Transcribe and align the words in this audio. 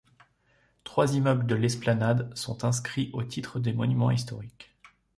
Trois 0.83 1.13
immeubles 1.13 1.45
de 1.45 1.53
l'esplanade 1.53 2.35
sont 2.35 2.65
inscrits 2.65 3.11
au 3.13 3.21
titre 3.23 3.59
des 3.59 3.71
monuments 3.71 4.09
historiques. 4.09 4.71